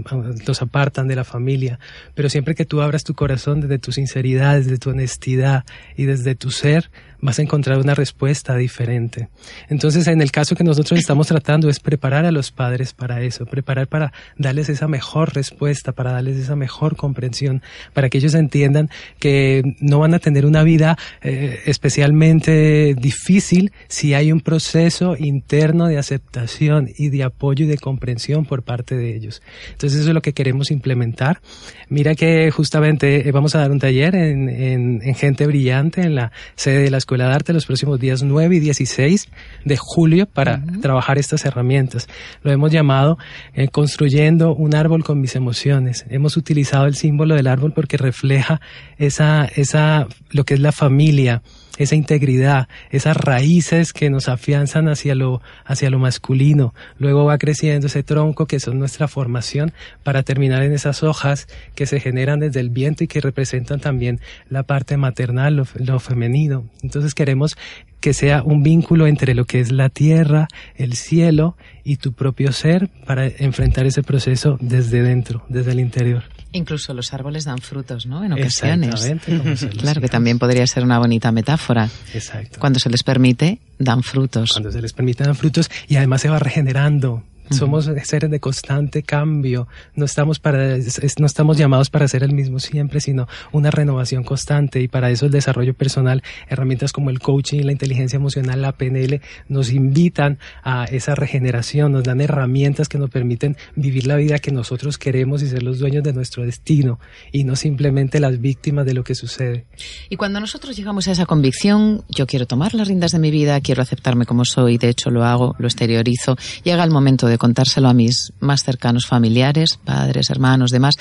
los 0.46 0.62
apartan 0.62 1.08
de 1.08 1.16
la 1.16 1.24
familia, 1.24 1.80
pero 2.16 2.30
siempre 2.30 2.56
que 2.56 2.66
tú 2.66 2.82
abras 2.82 3.04
tu 3.04 3.14
corazón 3.14 3.62
desde 3.62 3.80
tu 3.80 3.92
sinceridad, 3.92 4.56
desde 4.56 4.78
tu 4.78 4.92
honestidad 4.92 5.66
y 5.96 6.06
desde 6.06 6.36
tu 6.36 6.52
ser, 6.52 6.90
vas 7.24 7.40
a 7.40 7.42
encontrar 7.42 7.80
una 7.80 7.96
respuesta 7.96 8.56
diferente. 8.58 9.30
Entonces, 9.70 10.08
en 10.08 10.22
el 10.22 10.30
caso 10.30 10.56
que 10.56 10.66
nosotros 10.66 11.00
estamos 11.00 11.28
tratando 11.28 11.70
es 11.70 11.80
preparar 11.80 12.26
a 12.26 12.32
los 12.32 12.52
padres 12.52 12.94
para 12.94 13.22
eso, 13.22 13.46
preparar 13.46 13.88
para 13.88 14.12
darles 14.38 14.68
esa 14.68 14.90
mejor 14.90 15.34
respuesta, 15.34 15.94
para 15.94 16.12
darles 16.12 16.38
esa 16.38 16.58
mejor 16.58 16.93
comprensión, 16.96 17.62
para 17.94 18.10
que 18.10 18.18
ellos 18.18 18.34
entiendan 18.34 18.90
que 19.20 19.76
no 19.80 20.00
van 20.00 20.14
a 20.14 20.20
tener 20.20 20.46
una 20.46 20.64
vida 20.64 20.98
eh, 21.22 21.60
especialmente 21.66 22.96
difícil 22.96 23.72
si 23.88 24.14
hay 24.14 24.32
un 24.32 24.42
proceso 24.42 25.16
interno 25.18 25.88
de 25.88 25.98
aceptación 25.98 26.90
y 26.98 27.10
de 27.10 27.24
apoyo 27.24 27.66
y 27.66 27.68
de 27.68 27.78
comprensión 27.78 28.46
por 28.46 28.64
parte 28.64 28.96
de 28.96 29.16
ellos. 29.16 29.42
Entonces, 29.72 30.02
eso 30.02 30.10
es 30.10 30.14
lo 30.14 30.22
que 30.22 30.34
queremos 30.34 30.72
implementar. 30.72 31.42
Mira 31.90 32.16
que 32.16 32.50
justamente 32.52 33.28
eh, 33.28 33.32
vamos 33.32 33.56
a 33.56 33.60
dar 33.60 33.72
un 33.72 33.80
taller 33.80 34.16
en, 34.16 34.50
en 34.50 35.16
Gente 35.16 35.46
Brillante, 35.48 36.02
en 36.02 36.16
la 36.16 36.32
sede 36.56 36.80
de 36.80 36.92
la 36.92 36.98
Escuela 36.98 37.28
de 37.28 37.34
Arte 37.34 37.54
los 37.54 37.66
próximos 37.66 38.00
días 38.00 38.24
9 38.24 38.56
y 38.56 38.60
16 38.60 39.30
de 39.66 39.78
julio 39.78 40.26
para 40.26 40.64
trabajar 40.82 41.18
estas 41.18 41.46
herramientas. 41.46 42.08
Lo 42.44 42.52
hemos 42.52 42.72
llamado 42.72 43.18
eh, 43.54 43.68
Construyendo 43.68 44.56
un 44.56 44.76
árbol 44.76 45.04
con 45.04 45.20
mis 45.20 45.36
emociones. 45.36 46.06
Hemos 46.10 46.38
utilizado 46.38 46.83
el 46.86 46.96
símbolo 46.96 47.36
del 47.36 47.48
árbol 47.48 47.74
porque 47.74 47.98
refleja 47.98 48.62
esa, 48.98 49.46
esa, 49.46 50.08
lo 50.32 50.44
que 50.44 50.56
es 50.56 50.60
la 50.60 50.72
familia, 50.72 51.42
esa 51.78 51.96
integridad, 51.96 52.68
esas 52.92 53.18
raíces 53.18 53.94
que 53.94 54.10
nos 54.10 54.30
afianzan 54.30 54.88
hacia 54.88 55.16
lo, 55.16 55.42
hacia 55.66 55.90
lo 55.90 56.00
masculino. 56.00 56.74
Luego 56.98 57.26
va 57.26 57.38
creciendo 57.38 57.88
ese 57.88 58.04
tronco 58.04 58.46
que 58.46 58.60
son 58.60 58.78
nuestra 58.80 59.08
formación 59.08 59.74
para 60.04 60.24
terminar 60.24 60.64
en 60.64 60.74
esas 60.74 61.04
hojas 61.04 61.48
que 61.76 61.86
se 61.86 62.00
generan 62.00 62.40
desde 62.40 62.60
el 62.60 62.70
viento 62.70 63.04
y 63.04 63.08
que 63.08 63.22
representan 63.22 63.80
también 63.80 64.20
la 64.50 64.64
parte 64.64 64.98
maternal, 64.98 65.56
lo, 65.56 65.68
lo 65.76 66.00
femenino. 66.00 66.66
Entonces 66.84 67.14
queremos 67.14 67.56
que 68.00 68.14
sea 68.14 68.44
un 68.44 68.64
vínculo 68.64 69.08
entre 69.08 69.34
lo 69.34 69.46
que 69.46 69.60
es 69.60 69.72
la 69.72 69.90
tierra, 69.90 70.50
el 70.76 70.94
cielo 70.94 71.56
y 71.84 71.96
tu 71.96 72.12
propio 72.12 72.52
ser 72.52 72.90
para 73.06 73.26
enfrentar 73.26 73.86
ese 73.86 74.04
proceso 74.04 74.58
desde 74.60 75.02
dentro, 75.02 75.44
desde 75.48 75.72
el 75.72 75.80
interior. 75.80 76.24
Incluso 76.54 76.94
los 76.94 77.14
árboles 77.14 77.46
dan 77.46 77.60
frutos, 77.60 78.06
¿no? 78.06 78.24
En 78.24 78.34
ocasiones. 78.34 79.12
claro, 79.80 80.02
que 80.02 80.08
también 80.08 80.40
podría 80.40 80.66
ser 80.68 80.84
una 80.84 81.00
bonita 81.00 81.32
metáfora. 81.32 81.90
Exacto. 82.14 82.60
Cuando 82.60 82.80
se 82.80 82.90
les 82.90 83.04
permite, 83.04 83.60
dan 83.80 84.04
frutos. 84.04 84.52
Cuando 84.52 84.72
se 84.72 84.82
les 84.82 84.94
permite, 84.94 85.24
dan 85.24 85.36
frutos 85.36 85.70
y 85.88 85.96
además 85.96 86.22
se 86.22 86.30
va 86.30 86.40
regenerando 86.40 87.24
somos 87.54 87.90
seres 88.04 88.30
de 88.30 88.40
constante 88.40 89.04
cambio, 89.04 89.68
no 89.96 90.06
estamos 90.06 90.40
para, 90.40 90.78
no 91.20 91.26
estamos 91.26 91.58
llamados 91.58 91.90
para 91.90 92.08
ser 92.08 92.24
el 92.24 92.34
mismo 92.34 92.60
siempre, 92.60 93.00
sino 93.00 93.28
una 93.52 93.72
renovación 93.72 94.24
constante. 94.24 94.82
Y 94.82 94.88
para 94.88 95.10
eso 95.10 95.26
el 95.26 95.32
desarrollo 95.32 95.74
personal, 95.74 96.24
herramientas 96.50 96.92
como 96.92 97.10
el 97.10 97.20
coaching 97.20 97.64
la 97.64 97.72
inteligencia 97.72 98.18
emocional, 98.18 98.62
la 98.62 98.74
PNL, 98.74 99.22
nos 99.48 99.72
invitan 99.72 100.40
a 100.64 100.86
esa 100.86 101.16
regeneración, 101.16 101.92
nos 101.92 102.04
dan 102.04 102.22
herramientas 102.22 102.90
que 102.90 102.98
nos 102.98 103.10
permiten 103.10 103.58
vivir 103.76 104.08
la 104.08 104.16
vida 104.16 104.40
que 104.40 104.52
nosotros 104.52 104.98
queremos 104.98 105.42
y 105.42 105.48
ser 105.48 105.64
los 105.64 105.80
dueños 105.80 106.04
de 106.04 106.14
nuestro 106.14 106.44
destino 106.44 107.00
y 107.32 107.44
no 107.44 107.56
simplemente 107.56 108.20
las 108.20 108.40
víctimas 108.40 108.86
de 108.86 108.94
lo 108.94 109.04
que 109.04 109.16
sucede. 109.16 109.66
Y 110.10 110.18
cuando 110.18 110.40
nosotros 110.40 110.76
llegamos 110.76 111.08
a 111.08 111.12
esa 111.12 111.26
convicción, 111.26 112.04
yo 112.10 112.28
quiero 112.28 112.46
tomar 112.46 112.74
las 112.74 112.88
riendas 112.88 113.12
de 113.12 113.20
mi 113.20 113.32
vida, 113.32 113.60
quiero 113.62 113.82
aceptarme 113.82 114.26
como 114.26 114.46
soy, 114.46 114.78
de 114.78 114.90
hecho 114.90 115.10
lo 115.10 115.24
hago, 115.24 115.56
lo 115.60 115.68
exteriorizo, 115.68 116.36
llega 116.64 116.84
el 116.84 116.92
momento 116.92 117.28
de 117.28 117.38
contárselo 117.44 117.90
a 117.90 117.94
mis 117.94 118.32
más 118.40 118.64
cercanos 118.64 119.06
familiares, 119.06 119.78
padres, 119.84 120.30
hermanos, 120.30 120.72
demás, 120.72 120.96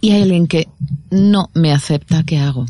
y 0.00 0.10
hay 0.10 0.22
alguien 0.22 0.48
que 0.48 0.66
no 1.12 1.50
me 1.54 1.72
acepta, 1.72 2.24
¿qué 2.26 2.38
hago? 2.38 2.66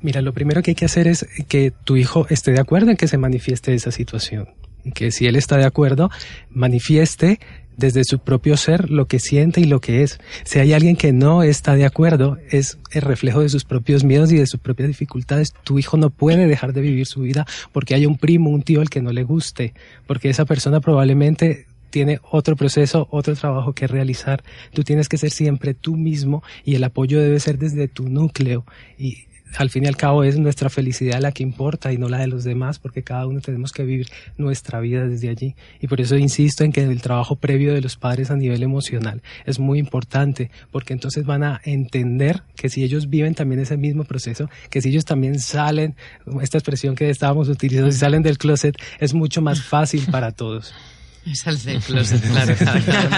Mira, 0.00 0.22
lo 0.22 0.32
primero 0.32 0.62
que 0.62 0.70
hay 0.70 0.74
que 0.76 0.84
hacer 0.84 1.08
es 1.08 1.26
que 1.48 1.72
tu 1.72 1.96
hijo 1.96 2.28
esté 2.30 2.52
de 2.52 2.60
acuerdo 2.60 2.92
en 2.92 2.96
que 2.96 3.08
se 3.08 3.18
manifieste 3.18 3.74
esa 3.74 3.90
situación. 3.90 4.50
Que 4.94 5.10
si 5.10 5.26
él 5.26 5.34
está 5.34 5.56
de 5.56 5.64
acuerdo, 5.64 6.12
manifieste 6.48 7.40
desde 7.76 8.04
su 8.04 8.20
propio 8.20 8.56
ser 8.56 8.88
lo 8.88 9.06
que 9.06 9.18
siente 9.18 9.60
y 9.60 9.64
lo 9.64 9.80
que 9.80 10.04
es. 10.04 10.20
Si 10.44 10.60
hay 10.60 10.74
alguien 10.74 10.94
que 10.94 11.12
no 11.12 11.42
está 11.42 11.74
de 11.74 11.86
acuerdo, 11.86 12.38
es 12.50 12.78
el 12.92 13.02
reflejo 13.02 13.40
de 13.40 13.48
sus 13.48 13.64
propios 13.64 14.04
miedos 14.04 14.30
y 14.30 14.36
de 14.36 14.46
sus 14.46 14.60
propias 14.60 14.86
dificultades. 14.86 15.54
Tu 15.64 15.80
hijo 15.80 15.96
no 15.96 16.10
puede 16.10 16.46
dejar 16.46 16.72
de 16.72 16.82
vivir 16.82 17.06
su 17.06 17.22
vida 17.22 17.46
porque 17.72 17.96
hay 17.96 18.06
un 18.06 18.16
primo, 18.16 18.50
un 18.50 18.62
tío 18.62 18.80
al 18.80 18.90
que 18.90 19.02
no 19.02 19.12
le 19.12 19.24
guste, 19.24 19.74
porque 20.06 20.30
esa 20.30 20.44
persona 20.44 20.80
probablemente 20.80 21.66
tiene 21.90 22.20
otro 22.30 22.56
proceso, 22.56 23.08
otro 23.10 23.34
trabajo 23.34 23.72
que 23.72 23.86
realizar. 23.86 24.42
Tú 24.72 24.84
tienes 24.84 25.08
que 25.08 25.18
ser 25.18 25.30
siempre 25.30 25.74
tú 25.74 25.96
mismo 25.96 26.42
y 26.64 26.74
el 26.76 26.84
apoyo 26.84 27.20
debe 27.20 27.40
ser 27.40 27.58
desde 27.58 27.88
tu 27.88 28.08
núcleo. 28.08 28.64
Y 28.98 29.26
al 29.58 29.70
fin 29.70 29.84
y 29.84 29.88
al 29.88 29.96
cabo 29.96 30.24
es 30.24 30.38
nuestra 30.38 30.70
felicidad 30.70 31.20
la 31.20 31.32
que 31.32 31.42
importa 31.42 31.92
y 31.92 31.98
no 31.98 32.08
la 32.08 32.18
de 32.18 32.26
los 32.26 32.44
demás, 32.44 32.78
porque 32.78 33.02
cada 33.02 33.26
uno 33.26 33.40
tenemos 33.40 33.72
que 33.72 33.84
vivir 33.84 34.06
nuestra 34.36 34.80
vida 34.80 35.06
desde 35.06 35.28
allí. 35.28 35.54
Y 35.80 35.88
por 35.88 36.00
eso 36.00 36.16
insisto 36.16 36.64
en 36.64 36.72
que 36.72 36.82
el 36.82 37.02
trabajo 37.02 37.36
previo 37.36 37.74
de 37.74 37.80
los 37.80 37.96
padres 37.96 38.30
a 38.30 38.36
nivel 38.36 38.62
emocional 38.62 39.22
es 39.46 39.58
muy 39.58 39.78
importante, 39.78 40.50
porque 40.70 40.92
entonces 40.92 41.24
van 41.24 41.42
a 41.42 41.60
entender 41.64 42.42
que 42.56 42.68
si 42.68 42.84
ellos 42.84 43.10
viven 43.10 43.34
también 43.34 43.60
ese 43.60 43.76
mismo 43.76 44.04
proceso, 44.04 44.48
que 44.70 44.80
si 44.80 44.90
ellos 44.90 45.04
también 45.04 45.40
salen, 45.40 45.96
esta 46.42 46.58
expresión 46.58 46.94
que 46.94 47.10
estábamos 47.10 47.48
utilizando, 47.48 47.90
si 47.90 47.98
salen 47.98 48.22
del 48.22 48.38
closet, 48.38 48.76
es 49.00 49.14
mucho 49.14 49.42
más 49.42 49.62
fácil 49.62 50.06
para 50.10 50.32
todos. 50.32 50.72
Es 51.26 51.64
del 51.64 51.80
closet, 51.80 52.22
claro. 52.22 52.54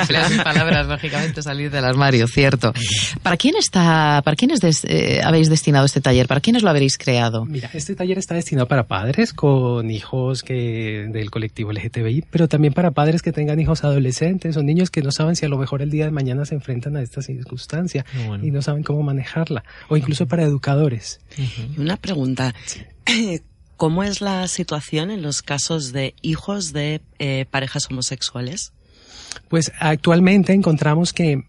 claro. 0.08 0.28
palabras, 0.44 0.86
lógicamente, 0.86 1.40
salir 1.40 1.70
del 1.70 1.84
armario, 1.84 2.26
cierto. 2.26 2.72
¿Para 3.22 3.36
quién 3.36 3.54
está, 3.56 4.20
para 4.24 4.36
quiénes 4.36 4.60
eh, 4.84 5.20
habéis 5.22 5.48
destinado 5.48 5.86
este 5.86 6.00
taller? 6.00 6.26
¿Para 6.26 6.40
quiénes 6.40 6.62
lo 6.64 6.70
habréis 6.70 6.98
creado? 6.98 7.44
Mira, 7.44 7.70
este 7.72 7.94
taller 7.94 8.18
está 8.18 8.34
destinado 8.34 8.66
para 8.66 8.88
padres 8.88 9.32
con 9.32 9.90
hijos 9.90 10.42
que 10.42 11.06
del 11.10 11.30
colectivo 11.30 11.72
LGTBI, 11.72 12.24
pero 12.30 12.48
también 12.48 12.74
para 12.74 12.90
padres 12.90 13.22
que 13.22 13.30
tengan 13.30 13.60
hijos 13.60 13.84
adolescentes 13.84 14.56
o 14.56 14.62
niños 14.62 14.90
que 14.90 15.02
no 15.02 15.12
saben 15.12 15.36
si 15.36 15.46
a 15.46 15.48
lo 15.48 15.56
mejor 15.56 15.80
el 15.80 15.90
día 15.90 16.04
de 16.04 16.10
mañana 16.10 16.44
se 16.44 16.56
enfrentan 16.56 16.96
a 16.96 17.02
esta 17.02 17.22
circunstancia 17.22 18.04
y 18.42 18.50
no 18.50 18.62
saben 18.62 18.82
cómo 18.82 19.02
manejarla, 19.02 19.62
o 19.88 19.96
incluso 19.96 20.26
para 20.26 20.42
educadores. 20.42 21.20
Una 21.78 21.96
pregunta. 21.96 22.54
¿Cómo 23.82 24.04
es 24.04 24.20
la 24.20 24.46
situación 24.46 25.10
en 25.10 25.22
los 25.22 25.42
casos 25.42 25.90
de 25.90 26.14
hijos 26.22 26.72
de 26.72 27.00
eh, 27.18 27.46
parejas 27.50 27.88
homosexuales? 27.90 28.72
Pues 29.48 29.72
actualmente 29.80 30.52
encontramos 30.52 31.12
que 31.12 31.42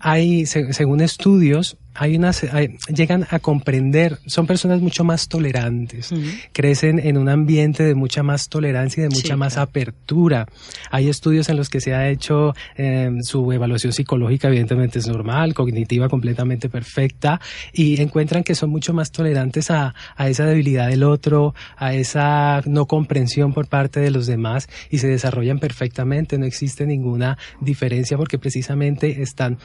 hay, 0.00 0.44
según 0.46 1.00
estudios, 1.00 1.76
hay 1.98 2.16
unas, 2.16 2.46
llegan 2.94 3.26
a 3.28 3.40
comprender, 3.40 4.18
son 4.26 4.46
personas 4.46 4.80
mucho 4.80 5.02
más 5.02 5.28
tolerantes, 5.28 6.14
crecen 6.52 7.00
en 7.00 7.18
un 7.18 7.28
ambiente 7.28 7.82
de 7.82 7.94
mucha 7.96 8.22
más 8.22 8.48
tolerancia 8.48 9.00
y 9.00 9.08
de 9.08 9.14
mucha 9.14 9.36
más 9.36 9.56
apertura. 9.56 10.46
Hay 10.90 11.08
estudios 11.08 11.48
en 11.48 11.56
los 11.56 11.68
que 11.68 11.80
se 11.80 11.94
ha 11.94 12.08
hecho 12.08 12.54
em, 12.76 13.20
su 13.22 13.50
evaluación 13.52 13.92
psicológica, 13.92 14.46
evidentemente 14.46 15.00
es 15.00 15.08
normal, 15.08 15.54
cognitiva 15.54 16.08
completamente 16.08 16.68
perfecta, 16.68 17.40
y 17.72 18.00
encuentran 18.00 18.44
que 18.44 18.54
son 18.54 18.70
mucho 18.70 18.94
más 18.94 19.10
tolerantes 19.10 19.70
a, 19.72 19.94
a 20.16 20.28
esa 20.28 20.46
debilidad 20.46 20.88
del 20.88 21.02
otro, 21.02 21.54
a 21.76 21.94
esa 21.94 22.62
no 22.64 22.86
comprensión 22.86 23.52
por 23.52 23.66
parte 23.66 23.98
de 23.98 24.12
los 24.12 24.26
demás, 24.26 24.68
y 24.88 24.98
se 24.98 25.08
desarrollan 25.08 25.58
perfectamente, 25.58 26.38
no 26.38 26.46
existe 26.46 26.86
ninguna 26.86 27.38
diferencia 27.60 28.16
porque 28.16 28.38
precisamente 28.38 29.20
están 29.20 29.58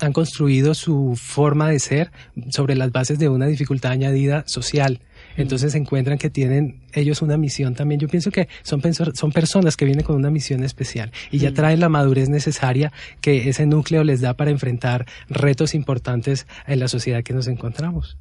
han 0.00 0.12
construido 0.12 0.74
su 0.74 1.14
forma 1.16 1.68
de 1.68 1.78
ser 1.78 2.12
sobre 2.50 2.74
las 2.74 2.92
bases 2.92 3.18
de 3.18 3.28
una 3.28 3.46
dificultad 3.46 3.92
añadida 3.92 4.44
social. 4.46 5.00
Entonces 5.36 5.74
encuentran 5.74 6.18
que 6.18 6.30
tienen 6.30 6.80
ellos 6.92 7.22
una 7.22 7.36
misión 7.36 7.74
también. 7.74 8.00
Yo 8.00 8.08
pienso 8.08 8.30
que 8.30 8.48
son, 8.62 8.82
son 9.14 9.32
personas 9.32 9.76
que 9.76 9.84
vienen 9.84 10.04
con 10.04 10.16
una 10.16 10.30
misión 10.30 10.64
especial 10.64 11.12
y 11.30 11.38
ya 11.38 11.52
traen 11.52 11.80
la 11.80 11.88
madurez 11.88 12.28
necesaria 12.28 12.92
que 13.20 13.48
ese 13.48 13.66
núcleo 13.66 14.04
les 14.04 14.20
da 14.20 14.34
para 14.34 14.50
enfrentar 14.50 15.06
retos 15.28 15.74
importantes 15.74 16.46
en 16.66 16.80
la 16.80 16.88
sociedad 16.88 17.22
que 17.22 17.34
nos 17.34 17.48
encontramos. 17.48 18.16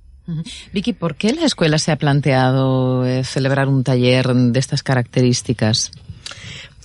Vicky, 0.74 0.94
¿por 0.94 1.16
qué 1.16 1.34
la 1.34 1.46
escuela 1.46 1.78
se 1.78 1.92
ha 1.92 1.98
planteado 1.98 3.06
eh, 3.06 3.24
celebrar 3.24 3.68
un 3.68 3.84
taller 3.84 4.34
de 4.34 4.60
estas 4.60 4.82
características? 4.82 5.92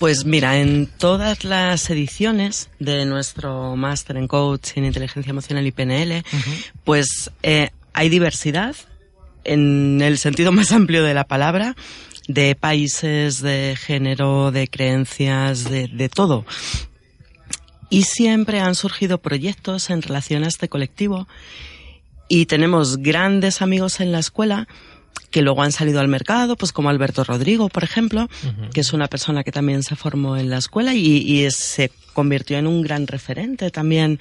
Pues 0.01 0.25
mira, 0.25 0.57
en 0.57 0.87
todas 0.87 1.43
las 1.43 1.87
ediciones 1.91 2.71
de 2.79 3.05
nuestro 3.05 3.75
máster 3.75 4.17
en 4.17 4.27
coaching, 4.27 4.81
inteligencia 4.81 5.29
emocional 5.29 5.67
y 5.67 5.71
PNL, 5.71 6.23
pues 6.83 7.29
eh, 7.43 7.69
hay 7.93 8.09
diversidad 8.09 8.75
en 9.43 10.01
el 10.01 10.17
sentido 10.17 10.51
más 10.51 10.71
amplio 10.71 11.03
de 11.03 11.13
la 11.13 11.25
palabra, 11.25 11.75
de 12.27 12.55
países, 12.55 13.43
de 13.43 13.77
género, 13.79 14.49
de 14.49 14.67
creencias, 14.67 15.65
de, 15.65 15.87
de 15.87 16.09
todo. 16.09 16.47
Y 17.91 18.01
siempre 18.01 18.59
han 18.59 18.73
surgido 18.73 19.19
proyectos 19.19 19.91
en 19.91 20.01
relación 20.01 20.43
a 20.43 20.47
este 20.47 20.67
colectivo 20.67 21.27
y 22.27 22.47
tenemos 22.47 22.97
grandes 22.97 23.61
amigos 23.61 23.99
en 23.99 24.11
la 24.11 24.17
escuela 24.17 24.67
que 25.31 25.41
luego 25.41 25.63
han 25.63 25.71
salido 25.71 25.99
al 25.99 26.07
mercado, 26.07 26.55
pues 26.57 26.71
como 26.71 26.89
Alberto 26.89 27.23
Rodrigo, 27.23 27.69
por 27.69 27.83
ejemplo, 27.83 28.29
que 28.73 28.81
es 28.81 28.93
una 28.93 29.07
persona 29.07 29.43
que 29.43 29.51
también 29.51 29.81
se 29.81 29.95
formó 29.95 30.37
en 30.37 30.49
la 30.49 30.57
escuela 30.57 30.93
y, 30.93 31.49
se 31.51 31.91
convirtió 32.13 32.57
en 32.57 32.67
un 32.67 32.81
gran 32.81 33.07
referente 33.07 33.71
también 33.71 34.19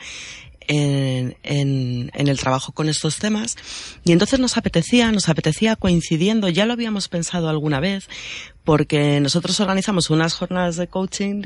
en, 0.69 1.37
en, 1.43 2.11
el 2.15 2.39
trabajo 2.39 2.73
con 2.73 2.89
estos 2.89 3.17
temas. 3.17 3.57
Y 4.05 4.13
entonces 4.13 4.39
nos 4.39 4.57
apetecía, 4.57 5.11
nos 5.11 5.29
apetecía 5.29 5.75
coincidiendo, 5.75 6.49
ya 6.49 6.65
lo 6.65 6.73
habíamos 6.73 7.09
pensado 7.09 7.49
alguna 7.49 7.81
vez, 7.81 8.09
porque 8.63 9.19
nosotros 9.21 9.59
organizamos 9.59 10.11
unas 10.11 10.35
jornadas 10.35 10.77
de 10.77 10.87
coaching 10.87 11.43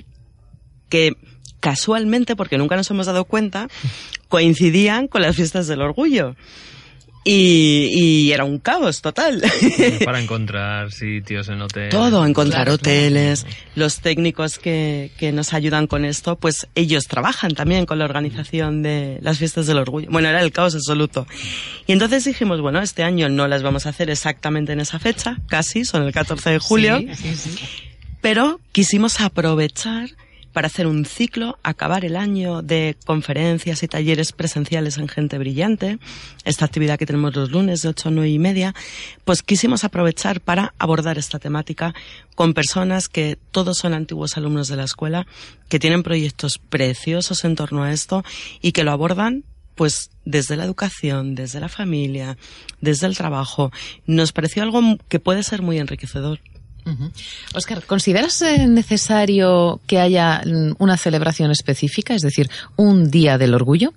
que 0.91 1.17
casualmente, 1.61 2.37
porque 2.37 2.59
nunca 2.59 2.77
nos 2.77 2.91
hemos 2.91 3.07
dado 3.07 3.25
cuenta, 3.25 3.69
coincidían 4.29 5.09
con 5.09 5.23
las 5.23 5.35
fiestas 5.35 5.67
del 5.67 5.81
orgullo. 5.81 6.37
Y, 7.25 8.31
era 8.33 8.45
un 8.45 8.59
caos 8.59 9.01
total. 9.01 9.43
Para 10.05 10.21
encontrar 10.23 10.93
sitios 10.93 11.49
en 11.49 11.63
hoteles. 11.63 11.91
Todo, 11.91 12.25
encontrar 12.27 12.69
hoteles. 12.69 13.47
Los 13.75 14.01
técnicos 14.01 14.59
que, 14.59 15.11
que 15.19 15.33
nos 15.33 15.55
ayudan 15.55 15.87
con 15.87 16.05
esto, 16.05 16.37
pues 16.37 16.69
ellos 16.75 17.05
trabajan 17.07 17.55
también 17.55 17.87
con 17.87 17.99
la 17.99 18.05
organización 18.05 18.83
de 18.83 19.19
las 19.23 19.39
fiestas 19.39 19.67
del 19.67 19.79
orgullo. 19.79 20.09
Bueno, 20.11 20.29
era 20.29 20.43
el 20.43 20.53
caos 20.53 20.75
absoluto. 20.75 21.27
Y 21.87 21.93
entonces 21.93 22.25
dijimos, 22.25 22.61
bueno, 22.61 22.81
este 22.81 23.03
año 23.03 23.29
no 23.29 23.49
las 23.49 23.63
vamos 23.63 23.87
a 23.87 23.91
hacer 23.91 24.11
exactamente 24.11 24.73
en 24.73 24.81
esa 24.81 24.99
fecha, 24.99 25.39
casi, 25.49 25.85
son 25.85 26.03
el 26.03 26.13
14 26.13 26.51
de 26.51 26.59
julio. 26.59 26.99
Sí, 26.99 27.15
sí, 27.15 27.35
sí. 27.37 27.65
Pero 28.21 28.61
quisimos 28.73 29.21
aprovechar 29.21 30.09
para 30.55 30.69
hacer 30.69 30.87
un 30.87 31.05
ciclo, 31.05 31.59
acabar 31.65 32.05
el 32.05 32.17
año 32.17 32.63
de 32.63 32.97
conferencias 33.05 33.83
y 33.83 33.89
talleres 33.89 34.33
presenciales 34.33 34.97
en 34.97 35.09
Gente 35.09 35.37
Brillante, 35.37 35.99
esta 36.45 36.65
actividad 36.65 36.97
que 36.97 37.07
tenemos 37.07 37.35
los 37.35 37.51
lunes 37.51 37.83
de 37.83 37.89
8 37.89 38.09
a 38.09 38.13
9 38.13 38.31
y 38.31 38.39
media, 38.39 38.75
pues 39.25 39.43
quisimos 39.43 39.83
aprovechar 39.83 40.41
para 40.41 40.73
abordar 40.79 41.19
esta 41.19 41.41
temática 41.41 41.93
con 42.37 42.55
personas 42.55 43.09
que 43.09 43.37
todos 43.51 43.79
son 43.79 43.95
antiguos 43.95 44.37
alumnos 44.37 44.69
de 44.69 44.77
la 44.77 44.85
escuela, 44.85 45.27
que 45.69 45.81
tienen 45.81 46.05
proyectos 46.05 46.59
preciosos 46.59 47.45
en 47.45 47.57
torno 47.57 47.83
a 47.83 47.93
esto 47.93 48.25
y 48.63 48.71
que 48.71 48.85
lo 48.85 48.93
abordan 48.93 49.43
pues 49.75 50.11
desde 50.25 50.55
la 50.57 50.65
educación, 50.65 51.35
desde 51.35 51.59
la 51.59 51.69
familia, 51.69 52.39
desde 52.81 53.09
el 53.09 53.17
trabajo, 53.17 53.73
nos 54.07 54.31
pareció 54.31 54.63
algo 54.63 54.81
que 55.09 55.19
puede 55.19 55.43
ser 55.43 55.63
muy 55.63 55.79
enriquecedor. 55.79 56.39
Oscar, 57.55 57.83
¿consideras 57.85 58.41
eh, 58.43 58.67
necesario 58.67 59.81
que 59.87 59.99
haya 59.99 60.43
mm, 60.45 60.75
una 60.79 60.97
celebración 60.97 61.51
específica, 61.51 62.15
es 62.15 62.23
decir, 62.23 62.51
un 62.77 63.11
día 63.11 63.39
del 63.39 63.55
orgullo? 63.55 63.93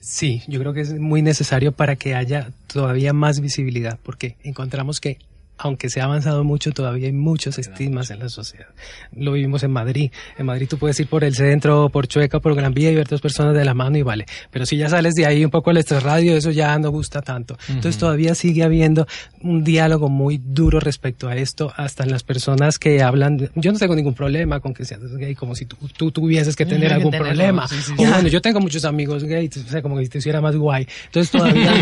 Sí, 0.00 0.42
yo 0.46 0.58
creo 0.60 0.72
que 0.72 0.80
es 0.80 0.94
muy 0.98 1.22
necesario 1.22 1.72
para 1.72 1.96
que 1.96 2.14
haya 2.14 2.50
todavía 2.66 3.12
más 3.12 3.40
visibilidad, 3.40 3.98
porque 4.02 4.36
encontramos 4.42 5.00
que 5.00 5.18
aunque 5.62 5.90
se 5.90 6.00
ha 6.00 6.04
avanzado 6.04 6.44
mucho, 6.44 6.72
todavía 6.72 7.06
hay 7.06 7.12
muchos 7.12 7.58
estigmas 7.58 8.10
en 8.10 8.20
la 8.20 8.28
sociedad. 8.28 8.68
Lo 9.12 9.32
vivimos 9.32 9.62
en 9.62 9.70
Madrid. 9.70 10.10
En 10.38 10.46
Madrid 10.46 10.66
tú 10.68 10.78
puedes 10.78 10.98
ir 11.00 11.06
por 11.06 11.24
el 11.24 11.34
centro, 11.34 11.88
por 11.90 12.08
Chueca, 12.08 12.40
por 12.40 12.54
Gran 12.54 12.74
Vía 12.74 12.90
y 12.90 12.94
ver 12.94 13.08
dos 13.08 13.20
personas 13.20 13.54
de 13.54 13.64
la 13.64 13.74
mano 13.74 13.98
y 13.98 14.02
vale. 14.02 14.26
Pero 14.50 14.66
si 14.66 14.76
ya 14.76 14.88
sales 14.88 15.14
de 15.14 15.26
ahí 15.26 15.44
un 15.44 15.50
poco 15.50 15.70
al 15.70 15.76
radio, 16.00 16.36
eso 16.36 16.50
ya 16.50 16.78
no 16.78 16.90
gusta 16.90 17.22
tanto. 17.22 17.56
Entonces 17.68 17.98
todavía 17.98 18.34
sigue 18.34 18.62
habiendo 18.62 19.06
un 19.42 19.64
diálogo 19.64 20.08
muy 20.08 20.38
duro 20.38 20.80
respecto 20.80 21.28
a 21.28 21.36
esto, 21.36 21.72
hasta 21.76 22.04
en 22.04 22.10
las 22.10 22.22
personas 22.22 22.78
que 22.78 23.02
hablan. 23.02 23.50
yo 23.54 23.72
no 23.72 23.78
tengo 23.78 23.94
ningún 23.94 24.14
problema 24.14 24.60
con 24.60 24.74
que 24.74 24.84
seas 24.84 25.00
gay, 25.16 25.34
como 25.34 25.54
si 25.54 25.66
tú, 25.66 25.76
tú 25.96 26.10
tuvieses 26.10 26.56
que 26.56 26.66
tener 26.66 26.92
algún 26.92 27.12
problema. 27.12 27.66
o 27.96 28.06
bueno, 28.06 28.28
yo 28.28 28.40
tengo 28.40 28.60
muchos 28.60 28.84
amigos 28.84 29.24
gays, 29.24 29.56
o 29.56 29.68
sea, 29.68 29.82
como 29.82 29.96
que 29.96 30.04
si 30.04 30.10
te 30.10 30.18
hiciera 30.18 30.40
más 30.40 30.56
guay. 30.56 30.86
Entonces 31.06 31.30
todavía 31.32 31.72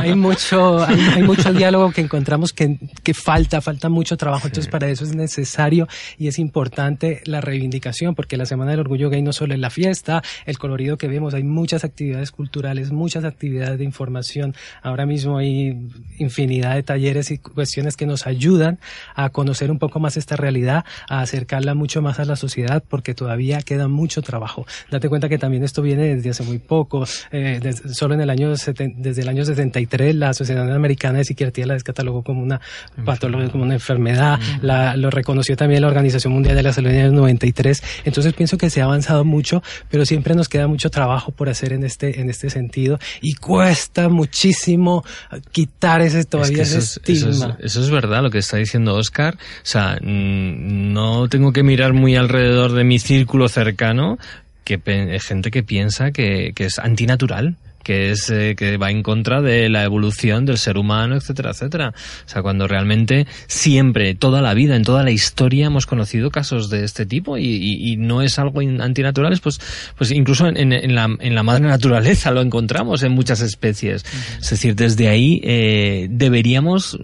hay 0.00 0.14
mucho, 0.14 0.84
hay 0.84 1.22
mucho, 1.22 1.52
diálogo 1.52 1.90
que 1.92 2.00
encontramos 2.34 2.52
que, 2.52 2.78
que 3.02 3.14
falta, 3.14 3.60
falta 3.60 3.88
mucho 3.88 4.16
trabajo. 4.16 4.46
Entonces 4.46 4.70
para 4.70 4.88
eso 4.88 5.04
es 5.04 5.14
necesario 5.14 5.86
y 6.18 6.28
es 6.28 6.38
importante 6.38 7.22
la 7.24 7.40
reivindicación, 7.40 8.14
porque 8.14 8.36
la 8.36 8.46
Semana 8.46 8.72
del 8.72 8.80
Orgullo 8.80 9.10
Gay 9.10 9.22
no 9.22 9.32
solo 9.32 9.54
es 9.54 9.60
la 9.60 9.70
fiesta, 9.70 10.22
el 10.46 10.58
colorido 10.58 10.96
que 10.96 11.08
vemos, 11.08 11.34
hay 11.34 11.44
muchas 11.44 11.84
actividades 11.84 12.30
culturales, 12.30 12.90
muchas 12.90 13.24
actividades 13.24 13.78
de 13.78 13.84
información. 13.84 14.54
Ahora 14.82 15.06
mismo 15.06 15.38
hay 15.38 15.88
infinidad 16.18 16.74
de 16.74 16.82
talleres 16.82 17.30
y 17.30 17.38
cuestiones 17.38 17.96
que 17.96 18.06
nos 18.06 18.26
ayudan 18.26 18.78
a 19.14 19.30
conocer 19.30 19.70
un 19.70 19.78
poco 19.78 20.00
más 20.00 20.16
esta 20.16 20.36
realidad, 20.36 20.84
a 21.08 21.20
acercarla 21.20 21.74
mucho 21.74 22.02
más 22.02 22.18
a 22.18 22.24
la 22.24 22.36
sociedad, 22.36 22.82
porque 22.88 23.14
todavía 23.14 23.62
queda 23.62 23.88
mucho 23.88 24.22
trabajo. 24.22 24.66
Date 24.90 25.08
cuenta 25.08 25.28
que 25.28 25.38
también 25.38 25.62
esto 25.62 25.82
viene 25.82 26.16
desde 26.16 26.30
hace 26.30 26.42
muy 26.42 26.58
poco, 26.58 27.04
eh, 27.30 27.60
solo 27.92 28.14
en 28.14 28.20
el 28.20 28.30
año, 28.30 28.50
desde 28.50 29.22
el 29.22 29.28
año 29.28 29.44
73 29.44 30.14
la 30.14 30.34
Sociedad 30.34 30.72
Americana 30.74 31.18
de 31.18 31.24
Psiquiatría 31.24 31.66
la 31.66 31.74
descatalogó 31.74 32.23
como 32.24 32.42
una 32.42 32.60
patología, 33.04 33.50
como 33.50 33.64
una 33.64 33.74
enfermedad, 33.74 34.40
la, 34.62 34.96
lo 34.96 35.10
reconoció 35.10 35.56
también 35.56 35.82
la 35.82 35.88
Organización 35.88 36.32
Mundial 36.32 36.56
de 36.56 36.62
la 36.62 36.72
Salud 36.72 36.90
en 36.90 36.96
el 36.96 37.14
93. 37.14 37.82
Entonces 38.04 38.32
pienso 38.34 38.58
que 38.58 38.70
se 38.70 38.80
ha 38.80 38.84
avanzado 38.84 39.24
mucho, 39.24 39.62
pero 39.90 40.04
siempre 40.04 40.34
nos 40.34 40.48
queda 40.48 40.66
mucho 40.66 40.90
trabajo 40.90 41.32
por 41.32 41.48
hacer 41.48 41.72
en 41.72 41.84
este, 41.84 42.20
en 42.20 42.30
este 42.30 42.50
sentido 42.50 42.98
y 43.20 43.34
cuesta 43.34 44.08
muchísimo 44.08 45.04
quitar 45.52 46.00
ese 46.00 46.24
todavía 46.24 46.62
ese 46.62 46.78
eso 46.78 47.00
estigma. 47.00 47.56
Es, 47.60 47.76
eso, 47.76 47.80
es, 47.82 47.90
verdad 47.90 48.22
lo 48.22 48.30
que 48.30 48.38
está 48.38 48.56
diciendo 48.56 48.94
Oscar. 48.94 49.34
O 49.34 49.38
sea, 49.62 49.98
no 50.02 51.28
tengo 51.28 51.52
que 51.52 51.62
mirar 51.62 51.92
muy 51.92 52.16
alrededor 52.16 52.72
de 52.72 52.84
mi 52.84 52.98
círculo 52.98 53.48
cercano 53.48 54.18
que 54.64 54.80
gente 55.20 55.50
que 55.50 55.62
piensa 55.62 56.10
que, 56.10 56.52
que 56.54 56.64
es 56.64 56.78
antinatural 56.78 57.56
que 57.84 58.10
es 58.10 58.30
eh, 58.30 58.54
que 58.56 58.76
va 58.76 58.90
en 58.90 59.02
contra 59.02 59.40
de 59.40 59.68
la 59.68 59.84
evolución 59.84 60.44
del 60.44 60.58
ser 60.58 60.78
humano, 60.78 61.16
etcétera, 61.16 61.50
etcétera. 61.50 61.94
O 62.26 62.28
sea, 62.28 62.42
cuando 62.42 62.66
realmente 62.66 63.26
siempre, 63.46 64.14
toda 64.14 64.42
la 64.42 64.54
vida, 64.54 64.74
en 64.74 64.82
toda 64.82 65.04
la 65.04 65.10
historia 65.10 65.66
hemos 65.66 65.86
conocido 65.86 66.30
casos 66.30 66.70
de 66.70 66.84
este 66.84 67.06
tipo 67.06 67.38
y, 67.38 67.44
y, 67.44 67.96
no 67.96 68.22
es 68.22 68.38
algo 68.38 68.60
antinatural, 68.60 69.38
pues, 69.42 69.60
pues 69.96 70.10
incluso 70.10 70.48
en, 70.48 70.72
en, 70.72 70.94
la, 70.94 71.08
en 71.20 71.34
la 71.34 71.42
madre 71.42 71.66
naturaleza 71.66 72.30
lo 72.30 72.40
encontramos 72.40 73.02
en 73.02 73.12
muchas 73.12 73.40
especies. 73.40 74.04
Es 74.40 74.50
decir, 74.50 74.74
desde 74.74 75.08
ahí 75.08 75.40
eh, 75.44 76.08
deberíamos, 76.10 76.98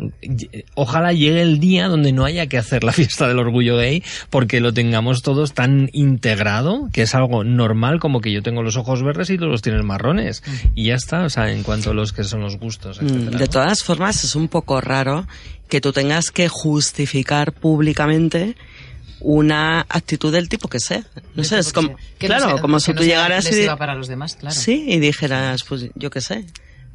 ojalá 0.75 1.13
llegue 1.13 1.43
el 1.43 1.61
día 1.61 1.89
donde 1.89 2.13
no 2.13 2.25
haya 2.25 2.47
que 2.47 2.59
hacer 2.59 2.85
la 2.85 2.93
fiesta 2.93 3.29
del 3.29 3.39
orgullo 3.39 3.77
gay 3.77 4.03
porque 4.31 4.61
lo 4.61 4.73
tengamos 4.73 5.23
todos 5.23 5.53
tan 5.53 5.91
integrado 5.93 6.89
que 6.93 7.03
es 7.03 7.15
algo 7.15 7.45
normal 7.45 8.01
como 8.01 8.21
que 8.21 8.33
yo 8.33 8.43
tengo 8.43 8.63
los 8.63 8.77
ojos 8.77 9.03
verdes 9.03 9.31
y 9.31 9.39
tú 9.39 9.47
los 9.47 9.63
tienes 9.63 9.85
marrones 9.85 10.43
y 10.75 10.87
ya 10.87 10.95
está, 10.95 11.25
o 11.25 11.31
sea, 11.31 11.51
en 11.51 11.63
cuanto 11.63 11.91
a 11.91 11.95
los 11.95 12.13
que 12.13 12.25
son 12.25 12.41
los 12.41 12.59
gustos. 12.59 13.01
Mm, 13.03 13.31
de 13.31 13.47
todas 13.49 13.83
formas, 13.83 14.25
es 14.25 14.35
un 14.35 14.49
poco 14.49 14.81
raro 14.81 15.27
que 15.69 15.81
tú 15.81 15.93
tengas 15.93 16.31
que 16.31 16.49
justificar 16.49 17.53
públicamente 17.53 18.57
una 19.21 19.81
actitud 19.89 20.33
del 20.33 20.49
tipo 20.49 20.69
que 20.69 20.81
sea. 20.81 21.05
No 21.35 21.45
sé, 21.45 21.59
es 21.59 21.73
como, 21.73 21.97
claro, 22.19 22.61
como 22.61 22.81
si 22.81 22.95
tú 22.95 23.03
llegaras 23.03 23.51
y... 23.53 23.67
para 23.79 23.95
los 23.95 24.09
demás, 24.09 24.37
claro. 24.37 24.55
Sí, 24.55 24.87
y 24.89 24.99
dijeras, 24.99 25.65
pues 25.65 25.91
yo 25.95 26.11
qué 26.11 26.21
sé 26.21 26.47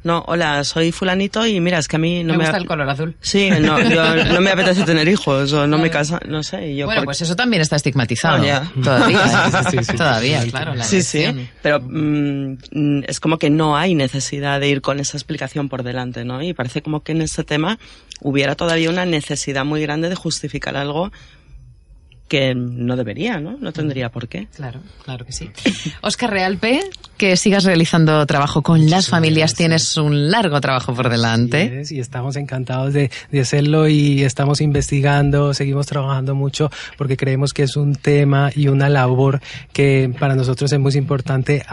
no, 0.06 0.24
hola, 0.28 0.62
soy 0.62 0.92
fulanito 0.92 1.44
y 1.44 1.58
mira, 1.60 1.78
es 1.78 1.88
que 1.88 1.96
a 1.96 1.98
mí 1.98 2.22
no 2.22 2.34
me... 2.34 2.38
Me 2.38 2.44
gusta 2.44 2.58
el 2.58 2.66
color 2.66 2.88
azul. 2.88 3.16
Sí, 3.20 3.50
no, 3.50 3.76
no 4.32 4.40
me 4.40 4.50
apetece 4.52 4.84
tener 4.84 5.08
hijos 5.08 5.52
o 5.52 5.66
no 5.66 5.78
me 5.78 5.90
casa, 5.90 6.20
no 6.28 6.44
sé. 6.44 6.76
Yo 6.76 6.86
bueno, 6.86 7.02
pues 7.02 7.22
eso 7.22 7.34
también 7.34 7.60
está 7.60 7.74
estigmatizado. 7.74 8.36
Todavía, 8.36 8.70
todavía, 9.96 10.46
claro. 10.46 10.74
sí, 10.84 11.02
sí, 11.02 11.24
pero 11.60 11.80
mm, 11.80 13.02
es 13.08 13.18
como 13.18 13.36
que 13.38 13.50
no 13.50 13.76
hay 13.76 13.96
necesidad 13.96 14.60
de 14.60 14.68
ir 14.68 14.80
con 14.80 15.00
esa 15.00 15.16
explicación 15.16 15.68
por 15.68 15.82
delante, 15.82 16.24
¿no? 16.24 16.40
Y 16.40 16.54
parece 16.54 16.82
como 16.82 17.02
que 17.02 17.10
en 17.10 17.22
este 17.22 17.42
tema 17.42 17.80
hubiera 18.20 18.54
todavía 18.54 18.90
una 18.90 19.06
necesidad 19.06 19.64
muy 19.64 19.82
grande 19.82 20.08
de 20.08 20.14
justificar 20.14 20.76
algo 20.76 21.10
que 22.28 22.54
no 22.54 22.96
debería, 22.96 23.40
¿no? 23.40 23.56
No 23.58 23.72
tendría 23.72 24.10
por 24.10 24.28
qué. 24.28 24.48
Claro, 24.54 24.80
claro 25.04 25.24
que 25.24 25.32
sí. 25.32 25.50
Oscar 26.02 26.30
Realpe, 26.30 26.80
que 27.16 27.36
sigas 27.36 27.64
realizando 27.64 28.24
trabajo 28.26 28.62
con 28.62 28.90
las 28.90 29.08
familias. 29.08 29.54
Tienes 29.54 29.96
un 29.96 30.30
largo 30.30 30.60
trabajo 30.60 30.94
por 30.94 31.08
delante. 31.08 31.82
y 31.88 32.00
estamos 32.00 32.36
encantados 32.36 32.92
de, 32.92 33.10
de, 33.30 33.40
hacerlo 33.40 33.88
y 33.88 34.24
estamos 34.24 34.60
investigando, 34.60 35.54
seguimos 35.54 35.86
trabajando 35.86 36.34
mucho 36.34 36.70
porque 36.98 37.16
creemos 37.16 37.52
que 37.52 37.62
es 37.62 37.76
un 37.76 37.94
tema 37.94 38.50
y 38.54 38.68
una 38.68 38.88
labor 38.88 39.40
que 39.72 40.12
para 40.18 40.34
nosotros 40.34 40.72
es 40.72 40.78
muy 40.78 40.94
importante 40.94 41.64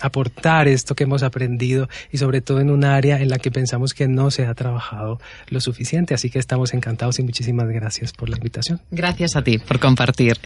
aportar 0.00 0.68
esto 0.68 0.94
que 0.94 1.04
hemos 1.04 1.22
aprendido 1.22 1.88
y 2.12 2.18
sobre 2.18 2.40
todo 2.40 2.60
en 2.60 2.70
un 2.70 2.84
área 2.84 3.20
en 3.20 3.28
la 3.28 3.38
que 3.38 3.50
pensamos 3.50 3.94
que 3.94 4.08
no 4.08 4.30
se 4.30 4.46
ha 4.46 4.54
trabajado 4.54 5.20
lo 5.48 5.60
suficiente. 5.60 6.14
Así 6.14 6.30
que 6.30 6.38
estamos 6.38 6.74
encantados 6.74 7.18
y 7.18 7.22
muchísimas 7.22 7.68
gracias 7.68 8.12
por 8.12 8.28
la 8.28 8.36
invitación. 8.36 8.80
Gracias 8.90 9.36
a 9.36 9.42
ti 9.42 9.58
por 9.58 9.78
compartir. 9.78 10.36